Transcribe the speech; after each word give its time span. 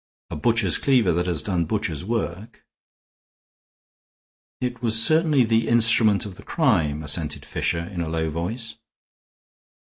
"A 0.31 0.35
butcher's 0.35 0.79
cleaver 0.79 1.11
that 1.13 1.27
has 1.27 1.43
done 1.43 1.65
butcher's 1.65 2.03
work." 2.03 2.65
"It 4.59 4.81
was 4.81 4.99
certainly 4.99 5.43
the 5.43 5.67
instrument 5.67 6.25
of 6.25 6.37
the 6.37 6.43
crime," 6.43 7.03
assented 7.03 7.45
Fisher, 7.45 7.85
in 7.93 8.01
a 8.01 8.09
low 8.09 8.31
voice. 8.31 8.77